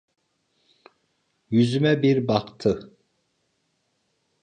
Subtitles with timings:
[1.51, 2.89] Yüzüme bir baktı.